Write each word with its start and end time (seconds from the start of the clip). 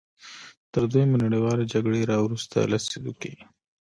تر 0.73 0.83
دویمې 0.91 1.17
نړیوالې 1.25 1.69
جګړې 1.73 2.09
راوروسته 2.11 2.57
لسیزو 2.71 3.13
کې. 3.21 3.33